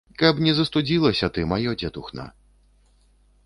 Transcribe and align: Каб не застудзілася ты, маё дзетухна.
Каб 0.19 0.39
не 0.45 0.53
застудзілася 0.59 1.31
ты, 1.37 1.45
маё 1.53 1.77
дзетухна. 1.85 2.29